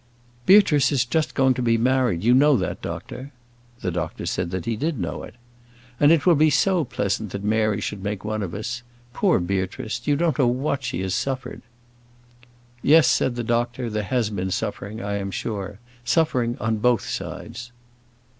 "Beatrice 0.47 0.91
is 0.91 1.05
just 1.05 1.35
going 1.35 1.53
to 1.53 1.61
be 1.61 1.77
married, 1.77 2.23
you 2.23 2.33
know 2.33 2.57
that, 2.57 2.81
doctor." 2.81 3.31
The 3.81 3.91
doctor 3.91 4.25
said 4.25 4.49
that 4.49 4.65
he 4.65 4.75
did 4.75 4.99
know 4.99 5.21
it. 5.21 5.35
"And 5.99 6.11
it 6.11 6.25
will 6.25 6.33
be 6.33 6.49
so 6.49 6.83
pleasant 6.83 7.29
that 7.29 7.43
Mary 7.43 7.79
should 7.79 8.01
make 8.03 8.25
one 8.25 8.41
of 8.41 8.55
us. 8.55 8.81
Poor 9.13 9.37
Beatrice; 9.39 10.01
you 10.05 10.15
don't 10.15 10.39
know 10.39 10.47
what 10.47 10.83
she 10.83 11.01
has 11.01 11.13
suffered." 11.13 11.61
"Yes," 12.81 13.05
said 13.07 13.35
the 13.35 13.43
doctor, 13.43 13.91
"there 13.91 14.01
has 14.01 14.31
been 14.31 14.49
suffering, 14.49 15.03
I 15.03 15.17
am 15.17 15.29
sure; 15.29 15.77
suffering 16.03 16.57
on 16.59 16.77
both 16.77 17.07
sides." 17.07 17.71